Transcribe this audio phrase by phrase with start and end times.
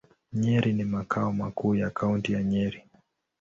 [0.33, 2.83] Nyeri ni makao makuu ya Kaunti ya Nyeri.